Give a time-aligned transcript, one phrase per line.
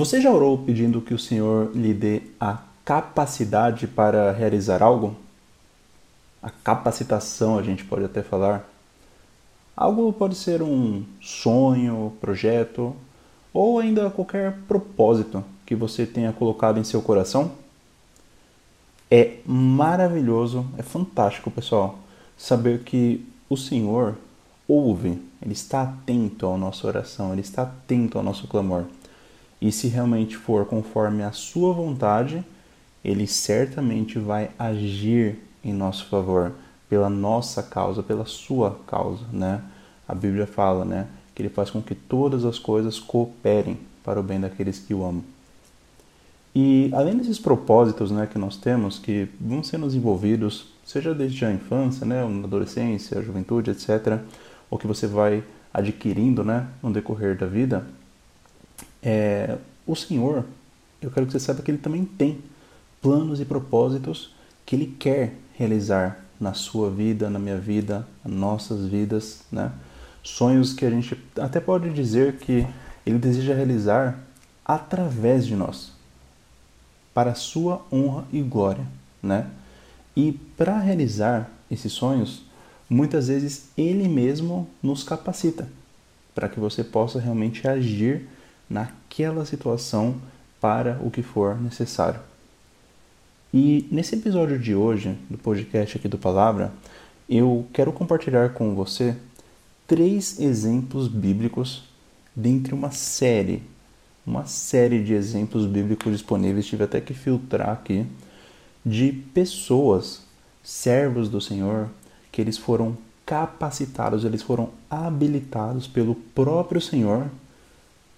[0.00, 5.14] Você já orou pedindo que o Senhor lhe dê a capacidade para realizar algo?
[6.42, 8.66] A capacitação, a gente pode até falar.
[9.76, 12.96] Algo pode ser um sonho, projeto
[13.52, 17.52] ou ainda qualquer propósito que você tenha colocado em seu coração.
[19.10, 21.98] É maravilhoso, é fantástico, pessoal,
[22.38, 24.16] saber que o Senhor
[24.66, 28.86] ouve, ele está atento à nossa oração, ele está atento ao nosso clamor.
[29.60, 32.44] E se realmente for conforme a sua vontade,
[33.04, 36.52] ele certamente vai agir em nosso favor,
[36.88, 39.62] pela nossa causa, pela sua causa, né?
[40.08, 44.22] A Bíblia fala, né, que ele faz com que todas as coisas cooperem para o
[44.22, 45.22] bem daqueles que o amam.
[46.52, 51.52] E além desses propósitos, né, que nós temos, que vão sendo desenvolvidos, seja desde a
[51.52, 54.18] infância, né, na adolescência, juventude, etc.,
[54.68, 57.86] ou que você vai adquirindo, né, no decorrer da vida,
[59.02, 60.44] é, o Senhor,
[61.00, 62.38] eu quero que você saiba que Ele também tem
[63.00, 64.34] planos e propósitos
[64.66, 69.72] que Ele quer realizar na sua vida, na minha vida, nas nossas vidas, né?
[70.22, 72.66] Sonhos que a gente até pode dizer que
[73.06, 74.18] Ele deseja realizar
[74.64, 75.92] através de nós,
[77.12, 78.86] para a sua honra e glória,
[79.22, 79.46] né?
[80.16, 82.42] E para realizar esses sonhos,
[82.88, 85.68] muitas vezes Ele mesmo nos capacita
[86.34, 88.28] para que você possa realmente agir
[88.70, 90.14] naquela situação
[90.60, 92.20] para o que for necessário.
[93.52, 96.72] E nesse episódio de hoje, do podcast aqui do Palavra,
[97.28, 99.16] eu quero compartilhar com você
[99.88, 101.82] três exemplos bíblicos
[102.34, 103.62] dentre uma série,
[104.24, 108.06] uma série de exemplos bíblicos disponíveis, tive até que filtrar aqui,
[108.86, 110.22] de pessoas,
[110.62, 111.88] servos do Senhor,
[112.30, 117.28] que eles foram capacitados, eles foram habilitados pelo próprio Senhor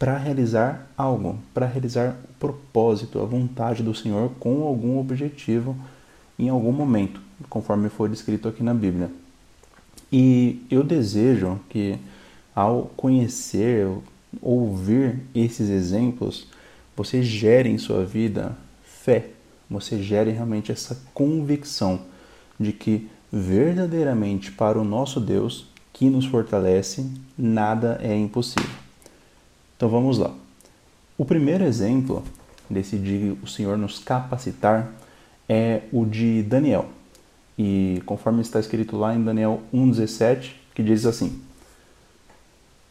[0.03, 5.77] para realizar algo, para realizar o propósito, a vontade do Senhor com algum objetivo
[6.37, 9.13] em algum momento, conforme foi descrito aqui na Bíblia.
[10.13, 12.01] E eu desejo que
[12.53, 13.87] ao conhecer,
[14.41, 16.49] ouvir esses exemplos,
[16.97, 19.29] você gere em sua vida fé,
[19.71, 22.01] você gere realmente essa convicção
[22.59, 27.09] de que verdadeiramente para o nosso Deus, que nos fortalece,
[27.39, 28.82] nada é impossível.
[29.83, 30.33] Então vamos lá.
[31.19, 32.23] O primeiro exemplo
[32.71, 34.93] desse de o Senhor nos capacitar
[35.49, 36.87] é o de Daniel.
[37.59, 41.43] E conforme está escrito lá em Daniel 1,17, que diz assim: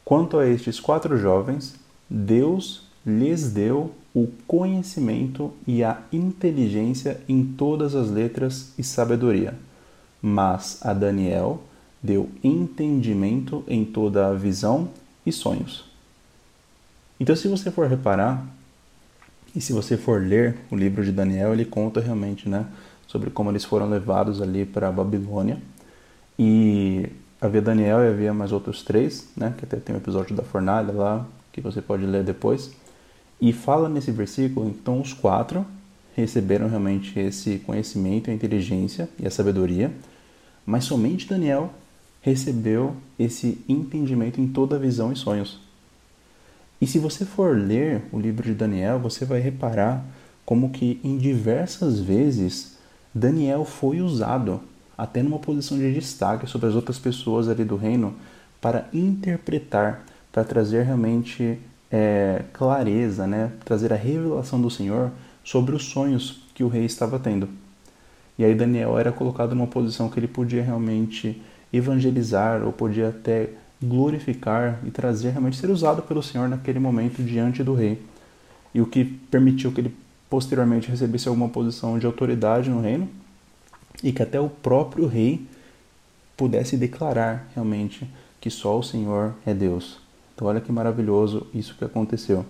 [0.03, 1.75] Quanto a estes quatro jovens,
[2.09, 9.58] Deus lhes deu o conhecimento e a inteligência em todas as letras e sabedoria.
[10.22, 11.62] Mas a Daniel
[12.03, 14.90] deu entendimento em toda a visão
[15.25, 15.90] e sonhos.
[17.21, 18.43] Então, se você for reparar,
[19.55, 22.65] e se você for ler o livro de Daniel, ele conta realmente, né,
[23.05, 25.61] sobre como eles foram levados ali para a Babilônia.
[26.39, 27.07] E
[27.39, 30.91] havia Daniel e havia mais outros três, né, que até tem um episódio da fornalha
[30.91, 32.71] lá, que você pode ler depois.
[33.39, 35.63] E fala nesse versículo, então os quatro
[36.15, 39.91] receberam realmente esse conhecimento, a inteligência e a sabedoria,
[40.65, 41.71] mas somente Daniel
[42.19, 45.69] recebeu esse entendimento em toda a visão e sonhos.
[46.81, 50.03] E se você for ler o livro de Daniel, você vai reparar
[50.43, 52.75] como que em diversas vezes
[53.13, 54.59] Daniel foi usado
[54.97, 58.15] até numa posição de destaque sobre as outras pessoas ali do reino
[58.59, 61.59] para interpretar, para trazer realmente
[61.91, 63.51] é, clareza, né?
[63.63, 65.11] trazer a revelação do Senhor
[65.43, 67.47] sobre os sonhos que o rei estava tendo.
[68.39, 73.49] E aí Daniel era colocado numa posição que ele podia realmente evangelizar ou podia até
[73.81, 78.01] glorificar e trazer realmente ser usado pelo Senhor naquele momento diante do rei.
[78.73, 79.95] E o que permitiu que ele
[80.29, 83.09] posteriormente recebesse alguma posição de autoridade no reino
[84.03, 85.45] e que até o próprio rei
[86.37, 88.07] pudesse declarar realmente
[88.39, 89.99] que só o Senhor é Deus.
[90.34, 92.45] Então olha que maravilhoso isso que aconteceu.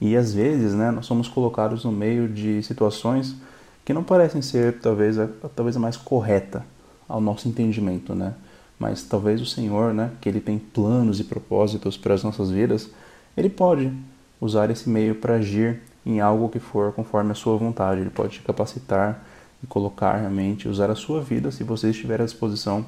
[0.00, 3.36] E às vezes, né, nós somos colocados no meio de situações
[3.84, 6.64] que não parecem ser talvez a, talvez a mais correta
[7.08, 8.34] ao nosso entendimento, né?
[8.80, 12.88] Mas talvez o Senhor, né, que ele tem planos e propósitos para as nossas vidas,
[13.36, 13.92] ele pode
[14.40, 18.00] usar esse meio para agir em algo que for conforme a sua vontade.
[18.00, 19.22] Ele pode te capacitar
[19.62, 22.86] e colocar realmente, usar a sua vida se você estiver à disposição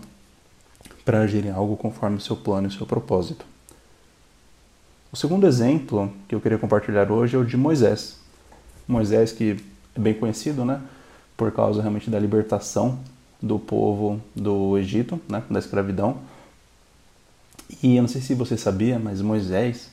[1.04, 3.44] para agir em algo conforme o seu plano e o seu propósito.
[5.12, 8.18] O segundo exemplo que eu queria compartilhar hoje é o de Moisés.
[8.88, 9.62] Moisés que
[9.94, 10.80] é bem conhecido, né,
[11.36, 12.98] por causa realmente da libertação
[13.42, 16.16] do povo do Egito, né, da escravidão.
[17.82, 19.90] E eu não sei se você sabia, mas Moisés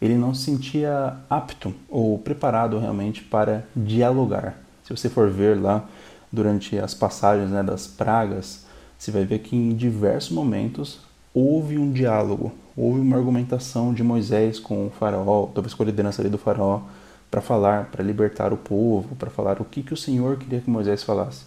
[0.00, 4.56] ele não se sentia apto ou preparado realmente para dialogar.
[4.84, 5.84] Se você for ver lá
[6.32, 8.64] durante as passagens né, das pragas,
[8.98, 11.00] você vai ver que em diversos momentos
[11.34, 16.22] houve um diálogo, houve uma argumentação de Moisés com o faraó, talvez com a liderança
[16.22, 16.82] ali do faraó,
[17.30, 20.70] para falar, para libertar o povo, para falar o que, que o Senhor queria que
[20.70, 21.44] Moisés falasse.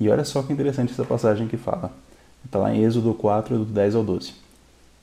[0.00, 1.92] E olha só que interessante essa passagem que fala.
[2.44, 4.32] Está lá em Êxodo 4, do 10 ao 12.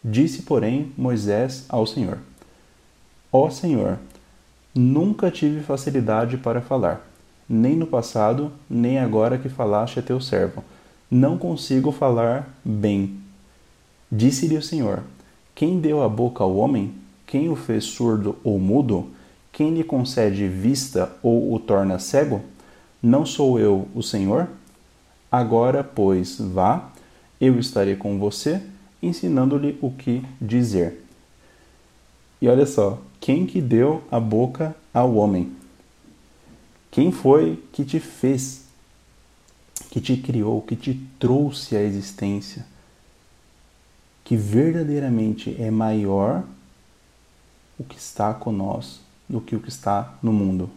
[0.04, 2.20] Disse, porém, Moisés ao Senhor:
[3.32, 3.98] Ó Senhor,
[4.74, 7.06] nunca tive facilidade para falar,
[7.50, 10.64] nem no passado, nem agora que falaste a teu servo.
[11.10, 13.18] Não consigo falar bem.
[14.12, 15.04] Disse-lhe o Senhor:
[15.54, 16.94] Quem deu a boca ao homem?
[17.28, 19.08] Quem o fez surdo ou mudo?
[19.52, 22.42] Quem lhe concede vista ou o torna cego?
[23.02, 24.48] Não sou eu o Senhor?
[25.36, 26.94] Agora, pois, vá,
[27.42, 28.62] eu estarei com você,
[29.04, 31.06] ensinando-lhe o que dizer.
[32.42, 35.52] E olha só, quem que deu a boca ao homem?
[36.90, 38.64] Quem foi que te fez,
[39.92, 42.66] que te criou, que te trouxe à existência?
[44.24, 46.46] Que verdadeiramente é maior
[47.78, 50.70] o que está conosco do que o que está no mundo.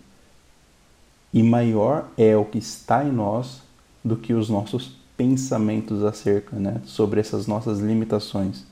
[1.33, 3.68] E maior é o que está em nós
[4.05, 8.65] do que os nossos pensamentos acerca, né, sobre essas nossas limitações.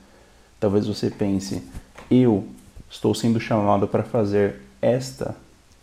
[0.60, 1.62] Talvez você pense,
[2.10, 2.46] eu
[2.88, 5.34] estou sendo chamado para fazer esta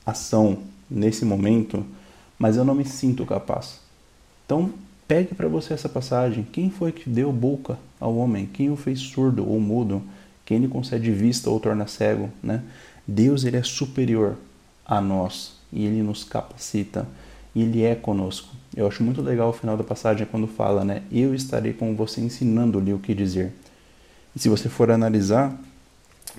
[0.05, 0.59] ação
[0.89, 1.85] nesse momento,
[2.39, 3.79] mas eu não me sinto capaz.
[4.45, 4.71] Então,
[5.07, 6.47] pegue para você essa passagem.
[6.51, 8.45] Quem foi que deu boca ao homem?
[8.45, 10.01] Quem o fez surdo ou mudo?
[10.45, 12.63] Quem lhe concede vista ou torna cego, né?
[13.07, 14.35] Deus ele é superior
[14.85, 17.07] a nós e ele nos capacita
[17.55, 18.49] e ele é conosco.
[18.75, 21.03] Eu acho muito legal o final da passagem quando fala, né?
[21.11, 23.53] Eu estarei com você ensinando-lhe o que dizer.
[24.35, 25.55] E se você for analisar,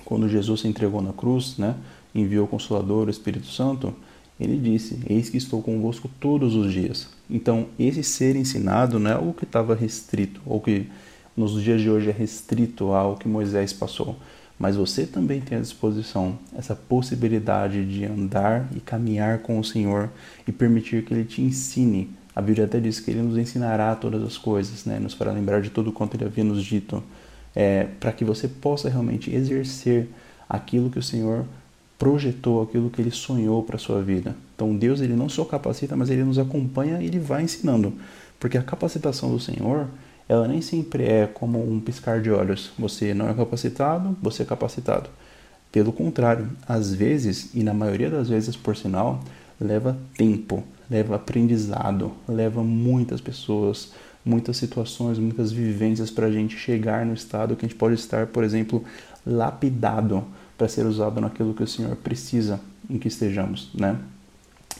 [0.03, 1.75] quando Jesus se entregou na cruz, né?
[2.13, 3.93] Enviou o Consolador, o Espírito Santo,
[4.39, 7.07] ele disse: Eis que estou convosco todos os dias.
[7.29, 10.87] Então, esse ser ensinado não é algo que estava restrito, ou que
[11.35, 14.17] nos dias de hoje é restrito ao que Moisés passou
[14.57, 20.09] mas você também tem à disposição essa possibilidade de andar e caminhar com o Senhor
[20.47, 22.09] e permitir que Ele te ensine.
[22.35, 24.99] A Bíblia até diz que Ele nos ensinará todas as coisas, né?
[24.99, 27.03] nos fará lembrar de tudo quanto Ele havia nos dito,
[27.53, 30.09] é, para que você possa realmente exercer
[30.47, 31.45] aquilo que o Senhor
[31.97, 34.35] projetou, aquilo que Ele sonhou para a sua vida.
[34.55, 37.93] Então Deus ele não só capacita, mas Ele nos acompanha e Ele vai ensinando,
[38.39, 39.87] porque a capacitação do Senhor
[40.27, 42.71] ela nem sempre é como um piscar de olhos.
[42.77, 45.09] Você não é capacitado, você é capacitado.
[45.71, 49.21] Pelo contrário, às vezes, e na maioria das vezes, por sinal,
[49.59, 53.91] leva tempo, leva aprendizado, leva muitas pessoas,
[54.23, 58.27] muitas situações, muitas vivências para a gente chegar no estado que a gente pode estar,
[58.27, 58.83] por exemplo,
[59.25, 60.23] lapidado
[60.57, 63.99] para ser usado naquilo que o Senhor precisa em que estejamos, né?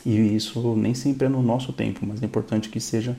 [0.04, 3.16] E isso nem sempre é no nosso tempo, mas é importante que seja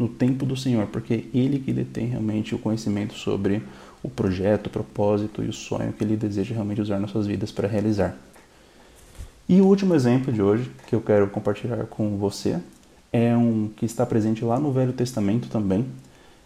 [0.00, 3.62] no tempo do Senhor, porque Ele que detém realmente o conhecimento sobre
[4.02, 7.52] o projeto, o propósito e o sonho que Ele deseja realmente usar nas suas vidas
[7.52, 8.16] para realizar.
[9.46, 12.58] E o último exemplo de hoje que eu quero compartilhar com você
[13.12, 15.84] é um que está presente lá no Velho Testamento também,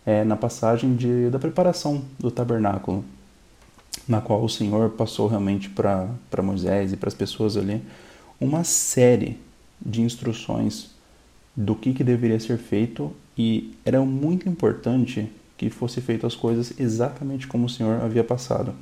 [0.05, 3.05] é na passagem de, da preparação do tabernáculo,
[4.09, 7.81] na qual o Senhor passou realmente para Moisés e para as pessoas ali
[8.41, 9.39] uma série
[9.81, 10.94] de instruções
[11.57, 16.73] do que, que deveria ser feito e era muito importante que fosse feito as coisas
[16.79, 18.75] exatamente como o Senhor havia passado.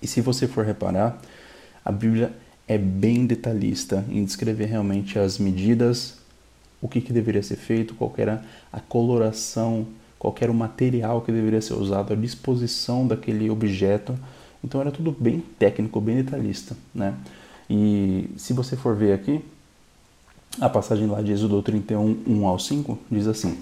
[0.00, 1.20] E se você for reparar,
[1.84, 2.32] a Bíblia
[2.66, 6.18] é bem detalhista em descrever realmente as medidas,
[6.80, 9.86] o que, que deveria ser feito, qual era a coloração,
[10.18, 14.18] qual era o material que deveria ser usado, a disposição daquele objeto.
[14.62, 17.14] Então era tudo bem técnico, bem detalhista, né?
[17.70, 19.42] E se você for ver aqui,
[20.60, 23.56] a passagem lá de Êxodo 31, 1 ao 5 diz assim: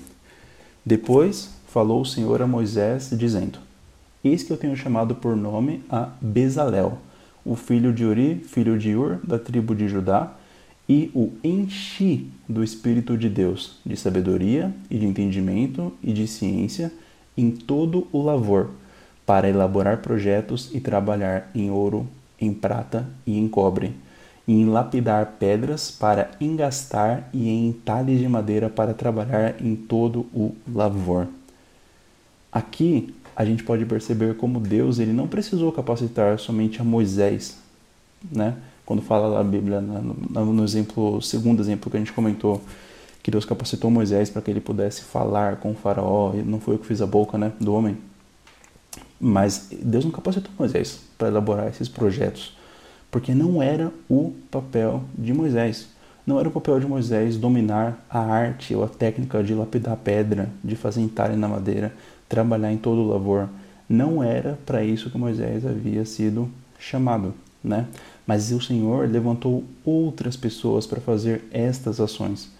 [0.85, 3.59] Depois falou o Senhor a Moisés, dizendo:
[4.25, 6.99] Eis que eu tenho chamado por nome a Bezalel,
[7.45, 10.33] o filho de Uri, filho de Ur, da tribo de Judá,
[10.89, 16.93] e o enchi do Espírito de Deus, de sabedoria e de entendimento e de ciência
[17.37, 18.71] em todo o lavor,
[19.27, 22.07] para elaborar projetos e trabalhar em ouro,
[22.41, 23.93] em prata e em cobre
[24.47, 30.21] e em lapidar pedras para engastar e em entalhes de madeira para trabalhar em todo
[30.33, 31.27] o lavor.
[32.53, 37.59] Aqui a gente pode perceber como Deus ele não precisou capacitar somente a Moisés,
[38.31, 38.57] né?
[38.85, 42.63] Quando fala lá a Bíblia no, exemplo, segundo exemplo que a gente comentou,
[43.21, 46.79] que Deus capacitou Moisés para que ele pudesse falar com o faraó, não foi eu
[46.79, 47.99] que fiz a boca, né, do homem.
[49.21, 52.57] Mas Deus não capacitou Moisés para elaborar esses projetos
[53.11, 55.89] porque não era o papel de Moisés.
[56.27, 60.51] Não era o papel de Moisés dominar a arte ou a técnica de lapidar pedra,
[60.63, 61.93] de fazer entalhe na madeira,
[62.29, 63.49] trabalhar em todo o lavor.
[63.89, 67.33] Não era para isso que Moisés havia sido chamado,
[67.63, 67.87] né?
[68.27, 72.51] Mas o Senhor levantou outras pessoas para fazer estas ações.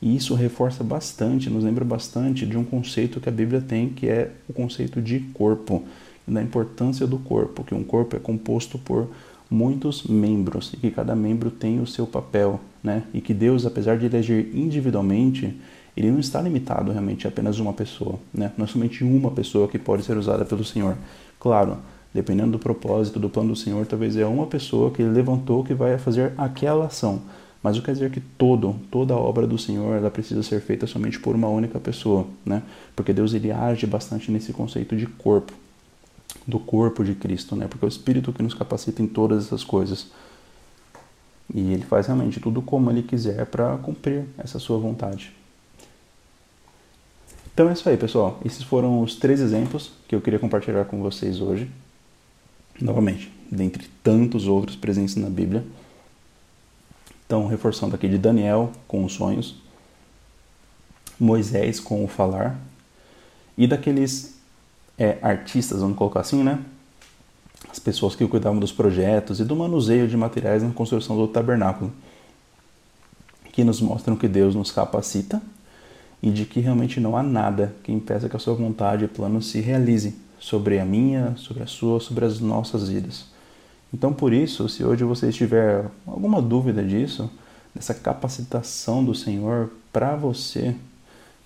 [0.00, 4.08] E isso reforça bastante, nos lembra bastante de um conceito que a Bíblia tem, que
[4.08, 5.84] é o conceito de corpo,
[6.26, 9.08] da importância do corpo, que um corpo é composto por
[9.52, 13.02] muitos membros e que cada membro tem o seu papel, né?
[13.12, 15.54] E que Deus, apesar de eleger individualmente,
[15.94, 18.50] ele não está limitado realmente a apenas uma pessoa, né?
[18.56, 20.96] Não é somente uma pessoa que pode ser usada pelo Senhor.
[21.38, 21.76] Claro,
[22.14, 25.74] dependendo do propósito, do plano do Senhor, talvez é uma pessoa que ele levantou que
[25.74, 27.20] vai fazer aquela ação.
[27.62, 30.86] Mas não quer dizer que todo, toda a obra do Senhor ela precisa ser feita
[30.86, 32.62] somente por uma única pessoa, né?
[32.96, 35.52] Porque Deus ele age bastante nesse conceito de corpo
[36.46, 37.66] do corpo de Cristo, né?
[37.66, 40.08] Porque é o Espírito que nos capacita em todas essas coisas.
[41.54, 45.32] E ele faz realmente tudo como ele quiser para cumprir essa sua vontade.
[47.52, 48.40] Então é isso aí, pessoal.
[48.44, 51.70] Esses foram os três exemplos que eu queria compartilhar com vocês hoje.
[52.80, 55.64] Novamente, dentre tantos outros presentes na Bíblia.
[57.26, 59.56] Então, reforçando aqui de Daniel com os sonhos,
[61.20, 62.58] Moisés com o falar,
[63.56, 64.41] e daqueles
[64.98, 66.58] é, artistas, vamos colocar assim, né?
[67.70, 71.92] As pessoas que cuidavam dos projetos e do manuseio de materiais na construção do tabernáculo,
[73.52, 75.40] que nos mostram que Deus nos capacita
[76.22, 79.42] e de que realmente não há nada que impeça que a sua vontade e plano
[79.42, 83.26] se realize sobre a minha, sobre a sua, sobre as nossas vidas.
[83.92, 87.30] Então, por isso, se hoje você tiver alguma dúvida disso,
[87.74, 90.74] dessa capacitação do Senhor para você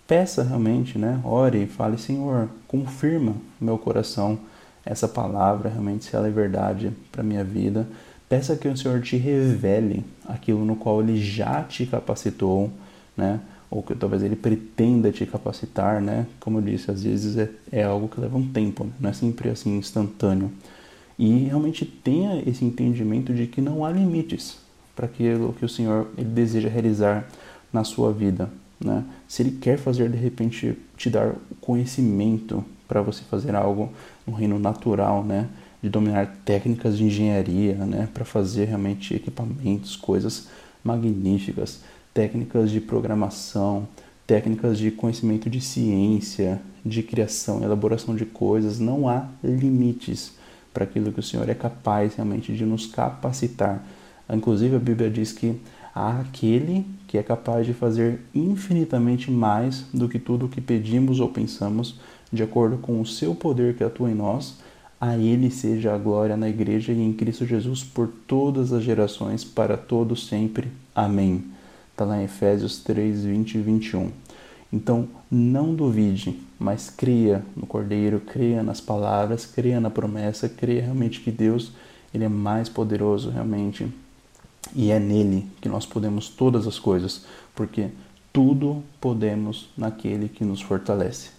[0.07, 1.21] peça realmente, né?
[1.25, 4.39] Ore fale, Senhor, confirma meu coração
[4.85, 7.87] essa palavra, realmente, se ela é verdade para minha vida.
[8.29, 12.71] Peça que o Senhor te revele aquilo no qual Ele já te capacitou,
[13.17, 13.41] né?
[13.69, 16.27] Ou que talvez Ele pretenda te capacitar, né?
[16.39, 18.93] Como eu disse, às vezes é, é algo que leva um tempo, né?
[19.01, 20.53] não é sempre assim instantâneo.
[21.19, 24.59] E realmente tenha esse entendimento de que não há limites
[24.95, 27.27] para aquilo que o Senhor ele deseja realizar
[27.73, 28.49] na sua vida.
[28.80, 29.04] Né?
[29.26, 33.92] Se ele quer fazer de repente te dar conhecimento para você fazer algo
[34.26, 35.49] no reino natural, né?
[35.83, 38.09] de dominar técnicas de engenharia, né?
[38.12, 40.49] para fazer realmente equipamentos, coisas
[40.83, 41.80] magníficas,
[42.14, 43.87] técnicas de programação,
[44.26, 50.33] técnicas de conhecimento de ciência, de criação, elaboração de coisas, não há limites
[50.73, 53.85] para aquilo que o Senhor é capaz realmente de nos capacitar.
[54.28, 55.61] Inclusive a Bíblia diz que
[55.95, 56.85] há aquele
[57.16, 61.99] que é capaz de fazer infinitamente mais do que tudo o que pedimos ou pensamos,
[62.30, 64.58] de acordo com o seu poder que atua em nós.
[65.00, 69.44] A Ele seja a glória na Igreja e em Cristo Jesus por todas as gerações,
[69.44, 70.68] para todos sempre.
[70.94, 71.42] Amém.
[71.90, 74.11] Está lá em Efésios 3, 20 e 21.
[74.70, 81.20] Então, não duvide, mas creia no Cordeiro, creia nas palavras, creia na promessa, creia realmente
[81.20, 81.73] que Deus
[82.12, 83.87] ele é mais poderoso realmente
[84.75, 87.88] e é nele que nós podemos todas as coisas, porque
[88.32, 91.30] tudo podemos naquele que nos fortalece.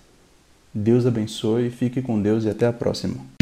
[0.74, 3.37] Deus abençoe, fique com Deus e até a próxima.